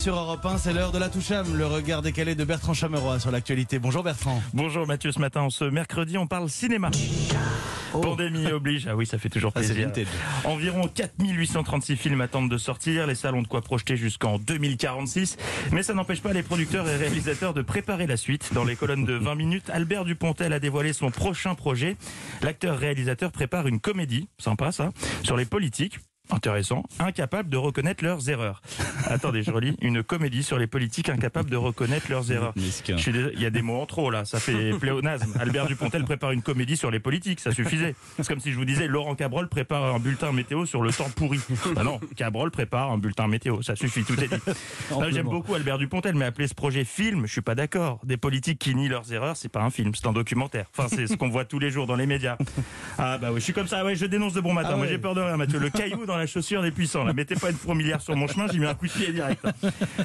Sur 0.00 0.16
Europe 0.16 0.46
1, 0.46 0.56
c'est 0.56 0.72
l'heure 0.72 0.92
de 0.92 0.98
la 0.98 1.10
toucham, 1.10 1.54
le 1.54 1.66
regard 1.66 2.00
décalé 2.00 2.34
de 2.34 2.42
Bertrand 2.42 2.72
Chameroy 2.72 3.20
sur 3.20 3.30
l'actualité. 3.30 3.78
Bonjour 3.78 4.02
Bertrand. 4.02 4.42
Bonjour 4.54 4.86
Mathieu, 4.86 5.12
ce 5.12 5.18
matin, 5.18 5.48
ce 5.50 5.64
mercredi, 5.64 6.16
on 6.16 6.26
parle 6.26 6.48
cinéma. 6.48 6.90
Pandémie 7.92 8.46
oblige, 8.50 8.86
ah 8.86 8.96
oui, 8.96 9.04
ça 9.04 9.18
fait 9.18 9.28
toujours 9.28 9.52
plaisir. 9.52 9.92
Environ 10.44 10.88
4836 10.88 11.96
films 11.96 12.22
attendent 12.22 12.50
de 12.50 12.56
sortir, 12.56 13.06
les 13.06 13.14
salles 13.14 13.34
ont 13.34 13.42
de 13.42 13.46
quoi 13.46 13.60
projeter 13.60 13.98
jusqu'en 13.98 14.38
2046, 14.38 15.36
mais 15.70 15.82
ça 15.82 15.92
n'empêche 15.92 16.22
pas 16.22 16.32
les 16.32 16.42
producteurs 16.42 16.88
et 16.88 16.96
réalisateurs 16.96 17.52
de 17.52 17.60
préparer 17.60 18.06
la 18.06 18.16
suite. 18.16 18.54
Dans 18.54 18.64
les 18.64 18.76
colonnes 18.76 19.04
de 19.04 19.12
20 19.12 19.34
minutes, 19.34 19.68
Albert 19.68 20.06
Dupontel 20.06 20.54
a 20.54 20.60
dévoilé 20.60 20.94
son 20.94 21.10
prochain 21.10 21.54
projet. 21.54 21.98
L'acteur-réalisateur 22.40 23.32
prépare 23.32 23.66
une 23.66 23.80
comédie, 23.80 24.30
sympa 24.38 24.72
ça, 24.72 24.92
sur 25.22 25.36
les 25.36 25.44
politiques. 25.44 25.98
Intéressant, 26.30 26.84
incapables 26.98 27.48
de 27.48 27.56
reconnaître 27.56 28.04
leurs 28.04 28.28
erreurs. 28.28 28.62
Attendez, 29.06 29.42
je 29.42 29.50
relis. 29.50 29.76
Une 29.80 30.02
comédie 30.02 30.42
sur 30.42 30.58
les 30.58 30.66
politiques 30.66 31.08
incapables 31.08 31.50
de 31.50 31.56
reconnaître 31.56 32.10
leurs 32.10 32.30
erreurs. 32.30 32.52
Je 32.56 32.96
suis 32.96 33.10
il 33.10 33.40
y 33.40 33.46
a 33.46 33.50
des 33.50 33.62
mots 33.62 33.80
en 33.80 33.86
trop 33.86 34.10
là, 34.10 34.24
ça 34.24 34.38
fait 34.38 34.70
pléonasme. 34.80 35.32
Albert 35.38 35.66
Dupontel 35.66 36.04
prépare 36.04 36.32
une 36.32 36.42
comédie 36.42 36.76
sur 36.76 36.90
les 36.90 37.00
politiques, 37.00 37.40
ça 37.40 37.52
suffisait. 37.52 37.94
C'est 38.16 38.28
comme 38.28 38.40
si 38.40 38.52
je 38.52 38.56
vous 38.56 38.64
disais 38.64 38.86
Laurent 38.86 39.14
Cabrol 39.14 39.48
prépare 39.48 39.94
un 39.94 39.98
bulletin 39.98 40.32
météo 40.32 40.66
sur 40.66 40.82
le 40.82 40.92
temps 40.92 41.10
pourri. 41.14 41.40
Ah 41.76 41.82
non, 41.82 42.00
Cabrol 42.16 42.50
prépare 42.50 42.90
un 42.90 42.98
bulletin 42.98 43.26
météo, 43.26 43.62
ça 43.62 43.74
suffit, 43.74 44.04
tout 44.04 44.18
est 44.22 44.28
dit. 44.28 44.40
J'aime 45.10 45.28
beaucoup 45.28 45.54
Albert 45.54 45.78
Dupontel, 45.78 46.14
mais 46.14 46.26
appeler 46.26 46.46
ce 46.46 46.54
projet 46.54 46.84
film, 46.84 47.26
je 47.26 47.32
suis 47.32 47.40
pas 47.40 47.54
d'accord. 47.54 47.98
Des 48.04 48.16
politiques 48.16 48.58
qui 48.58 48.74
nient 48.74 48.88
leurs 48.88 49.12
erreurs, 49.12 49.36
c'est 49.36 49.48
pas 49.48 49.62
un 49.62 49.70
film, 49.70 49.92
c'est 49.94 50.06
un 50.06 50.12
documentaire. 50.12 50.66
Enfin, 50.76 50.88
c'est 50.88 51.06
ce 51.06 51.16
qu'on 51.16 51.28
voit 51.28 51.44
tous 51.44 51.58
les 51.58 51.70
jours 51.70 51.86
dans 51.86 51.96
les 51.96 52.06
médias. 52.06 52.36
Ah 52.98 53.18
bah 53.18 53.28
oui, 53.32 53.40
je 53.40 53.44
suis 53.44 53.52
comme 53.52 53.66
ça, 53.66 53.84
ouais, 53.84 53.96
je 53.96 54.06
dénonce 54.06 54.34
de 54.34 54.40
bon 54.40 54.52
matin. 54.52 54.70
Ah 54.72 54.76
Moi 54.76 54.86
j'ai 54.86 54.98
peur 54.98 55.14
de 55.14 55.20
rien, 55.20 55.36
Mathieu. 55.36 55.58
Le 55.58 55.70
caillou 55.70 56.06
dans 56.06 56.16
la 56.20 56.26
chaussure 56.26 56.62
des 56.62 56.70
puissants. 56.70 57.04
Là. 57.04 57.12
Mettez 57.12 57.34
pas 57.34 57.50
une 57.50 57.56
fourmilière 57.56 58.00
sur 58.00 58.14
mon 58.16 58.26
chemin, 58.26 58.46
j'y 58.48 58.58
mets 58.58 58.66
un 58.66 58.74
coup 58.74 58.86
de 58.86 58.92
pied 58.92 59.12
direct. 59.12 59.44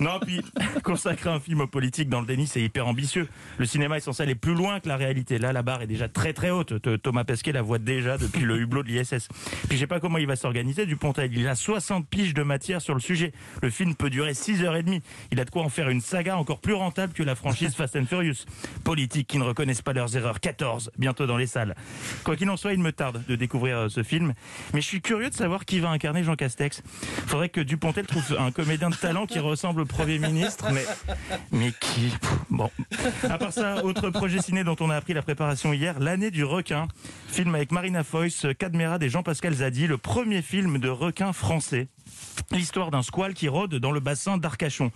Non, 0.00 0.18
puis 0.20 0.40
consacrer 0.82 1.30
un 1.30 1.40
film 1.40 1.60
aux 1.60 1.66
politiques 1.66 2.08
dans 2.08 2.20
le 2.20 2.26
déni, 2.26 2.46
c'est 2.46 2.60
hyper 2.60 2.86
ambitieux. 2.86 3.28
Le 3.58 3.66
cinéma 3.66 3.96
est 3.96 4.00
censé 4.00 4.22
aller 4.22 4.34
plus 4.34 4.54
loin 4.54 4.80
que 4.80 4.88
la 4.88 4.96
réalité. 4.96 5.38
Là, 5.38 5.52
la 5.52 5.62
barre 5.62 5.82
est 5.82 5.86
déjà 5.86 6.08
très 6.08 6.32
très 6.32 6.50
haute. 6.50 6.74
Thomas 7.02 7.24
Pesquet 7.24 7.52
la 7.52 7.62
voit 7.62 7.78
déjà 7.78 8.18
depuis 8.18 8.42
le 8.42 8.58
hublot 8.58 8.82
de 8.82 8.88
l'ISS. 8.88 9.28
Puis 9.68 9.76
je 9.76 9.76
sais 9.76 9.86
pas 9.86 10.00
comment 10.00 10.18
il 10.18 10.26
va 10.26 10.36
s'organiser. 10.36 10.86
Dupontel, 10.86 11.30
il 11.36 11.46
a 11.48 11.54
60 11.54 12.08
piges 12.08 12.34
de 12.34 12.42
matière 12.42 12.80
sur 12.80 12.94
le 12.94 13.00
sujet. 13.00 13.32
Le 13.62 13.70
film 13.70 13.94
peut 13.94 14.10
durer 14.10 14.34
6 14.34 14.64
heures 14.64 14.76
et 14.76 14.82
demie. 14.82 15.02
Il 15.30 15.40
a 15.40 15.44
de 15.44 15.50
quoi 15.50 15.62
en 15.62 15.68
faire 15.68 15.88
une 15.88 16.00
saga 16.00 16.36
encore 16.36 16.60
plus 16.60 16.74
rentable 16.74 17.12
que 17.12 17.22
la 17.22 17.34
franchise 17.34 17.74
Fast 17.74 17.96
and 17.96 18.06
Furious. 18.06 18.44
Politiques 18.84 19.26
qui 19.26 19.38
ne 19.38 19.44
reconnaissent 19.44 19.82
pas 19.82 19.92
leurs 19.92 20.16
erreurs. 20.16 20.40
14, 20.40 20.90
bientôt 20.98 21.26
dans 21.26 21.36
les 21.36 21.46
salles. 21.46 21.74
Quoi 22.24 22.36
qu'il 22.36 22.48
en 22.50 22.56
soit, 22.56 22.72
il 22.72 22.80
me 22.80 22.92
tarde 22.92 23.22
de 23.28 23.36
découvrir 23.36 23.78
euh, 23.78 23.88
ce 23.88 24.02
film. 24.02 24.34
Mais 24.74 24.80
je 24.80 24.86
suis 24.86 25.00
curieux 25.00 25.30
de 25.30 25.34
savoir 25.34 25.64
qui 25.64 25.80
va 25.80 25.90
incarner 25.98 26.22
Jean 26.22 26.36
Castex. 26.36 26.80
Faudrait 27.26 27.48
que 27.48 27.60
Dupontel 27.60 28.06
trouve 28.06 28.36
un 28.38 28.52
comédien 28.52 28.88
de 28.88 28.94
talent 28.94 29.26
qui 29.26 29.40
ressemble 29.40 29.80
au 29.80 29.84
Premier 29.84 30.20
ministre. 30.20 30.66
Mais, 30.72 30.84
mais 31.50 31.72
qui 31.80 32.12
Bon. 32.50 32.70
À 33.28 33.36
part 33.36 33.52
ça, 33.52 33.84
autre 33.84 34.10
projet 34.10 34.40
ciné 34.40 34.62
dont 34.62 34.76
on 34.78 34.90
a 34.90 34.96
appris 34.96 35.12
la 35.12 35.22
préparation 35.22 35.72
hier, 35.72 35.98
L'année 35.98 36.30
du 36.30 36.44
requin. 36.44 36.86
Film 37.26 37.52
avec 37.56 37.72
Marina 37.72 38.04
Foïs, 38.04 38.46
Cadmerade 38.58 39.02
et 39.02 39.08
Jean-Pascal 39.08 39.54
Zadi. 39.54 39.88
Le 39.88 39.98
premier 39.98 40.40
film 40.40 40.78
de 40.78 40.88
requin 40.88 41.32
français. 41.32 41.88
L'histoire 42.52 42.90
d'un 42.90 43.02
squale 43.02 43.34
qui 43.34 43.48
rôde 43.48 43.74
dans 43.74 43.90
le 43.90 44.00
bassin 44.00 44.38
d'Arcachon. 44.38 44.90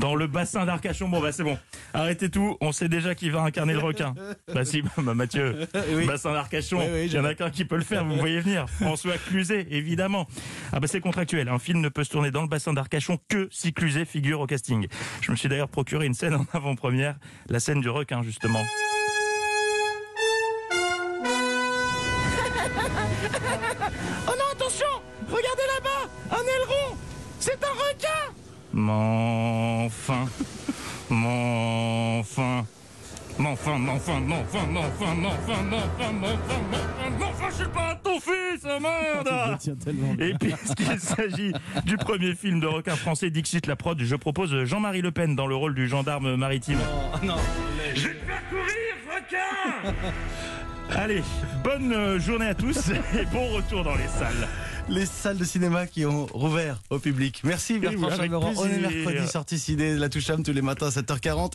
Dans 0.00 0.14
le 0.14 0.26
bassin 0.26 0.64
d'Arcachon, 0.64 1.08
bon 1.08 1.20
bah 1.20 1.32
c'est 1.32 1.42
bon. 1.44 1.58
Arrêtez 1.92 2.30
tout, 2.30 2.56
on 2.62 2.72
sait 2.72 2.88
déjà 2.88 3.14
qui 3.14 3.28
va 3.28 3.42
incarner 3.42 3.74
le 3.74 3.80
requin. 3.80 4.14
Bah 4.54 4.64
si, 4.64 4.82
bah 4.96 5.12
Mathieu, 5.14 5.66
Oui. 5.92 6.06
bassin 6.06 6.32
d'Arcachon, 6.32 6.78
Oui, 6.78 6.86
oui, 6.90 7.06
il 7.06 7.12
y 7.12 7.18
en 7.18 7.24
a 7.24 7.34
qu'un 7.34 7.50
qui 7.50 7.64
peut 7.66 7.76
le 7.76 7.82
faire, 7.84 8.04
vous 8.04 8.16
voyez 8.16 8.40
venir. 8.40 8.66
François 8.80 9.18
Cluzet, 9.18 9.66
évidemment. 9.70 10.26
Ah 10.72 10.80
bah 10.80 10.86
c'est 10.86 11.00
contractuel, 11.00 11.48
un 11.48 11.58
film 11.58 11.80
ne 11.80 11.88
peut 11.88 12.04
se 12.04 12.10
tourner 12.10 12.30
dans 12.30 12.42
le 12.42 12.48
bassin 12.48 12.72
d'Arcachon 12.72 13.18
que 13.28 13.48
si 13.50 13.72
Cluzet 13.72 14.04
figure 14.04 14.40
au 14.40 14.46
casting. 14.46 14.86
Je 15.20 15.30
me 15.30 15.36
suis 15.36 15.48
d'ailleurs 15.48 15.68
procuré 15.68 16.06
une 16.06 16.14
scène 16.14 16.34
en 16.34 16.46
avant-première, 16.52 17.16
la 17.48 17.60
scène 17.60 17.80
du 17.80 17.88
requin 17.88 18.22
justement. 18.22 18.62
Oh 24.26 24.32
non, 24.36 24.44
attention! 24.52 24.86
Regardez 25.28 25.66
là-bas! 25.74 26.08
Un 26.30 26.42
aileron! 26.42 26.96
C'est 27.40 27.64
un 27.64 27.72
requin! 27.72 28.32
Mon 28.72 29.86
enfin 29.86 30.28
Mon 33.38 33.52
enfin 33.52 33.78
Mon 33.78 33.92
enfin, 33.92 34.20
mon 34.20 34.40
enfin, 34.40 34.66
mon 34.66 34.80
enfin, 34.80 35.14
mon 35.14 35.28
enfin, 35.28 35.28
mon 35.28 35.28
enfin, 35.28 35.62
mon 35.62 35.76
enfin, 35.76 36.12
mon 36.12 36.26
enfin, 36.26 36.60
mon 36.70 36.76
enfin, 36.76 37.10
mon 37.18 37.26
enfin, 37.26 37.46
je 37.50 37.54
suis 37.54 37.72
pas 37.72 37.94
ton 38.02 38.18
fils, 38.18 38.64
oh 38.64 38.80
merde 38.80 39.58
et 40.20 40.34
puisqu'il 40.34 40.98
s'agit 40.98 41.52
du 41.84 41.96
premier 41.96 42.34
film 42.34 42.58
de 42.58 42.66
requin 42.66 42.96
français 42.96 43.30
Dixit 43.30 43.66
la 43.66 43.76
prod, 43.76 44.00
je 44.00 44.16
propose 44.16 44.64
Jean-Marie 44.64 45.02
Le 45.02 45.12
Pen 45.12 45.36
dans 45.36 45.46
le 45.46 45.54
rôle 45.54 45.74
du 45.74 45.86
gendarme 45.86 46.34
maritime. 46.36 46.78
Oh, 46.82 47.24
non. 47.24 47.36
Je 47.94 48.08
vais 48.08 48.14
te 48.14 48.24
faire 48.24 48.42
courir, 48.48 48.64
requin 49.06 49.94
Allez, 50.96 51.22
bonne 51.62 51.92
euh, 51.92 52.18
journée 52.18 52.46
à 52.46 52.54
tous 52.54 52.88
et 53.18 53.24
bon 53.32 53.46
retour 53.54 53.84
dans 53.84 53.94
les 53.94 54.08
salles. 54.08 54.48
Les 54.88 55.04
salles 55.04 55.36
de 55.36 55.44
cinéma 55.44 55.86
qui 55.86 56.06
ont 56.06 56.24
rouvert 56.26 56.80
au 56.88 56.98
public. 56.98 57.42
Merci 57.44 57.78
Bertrand 57.78 58.06
avec 58.06 58.22
Chameroy. 58.22 58.52
On 58.56 58.64
est 58.64 58.78
mercredi, 58.78 59.28
sortie 59.28 59.58
ciné, 59.58 59.94
la 59.94 60.08
toucham 60.08 60.42
tous 60.42 60.52
les 60.52 60.62
matins 60.62 60.86
à 60.86 60.90
7h40. 60.90 61.52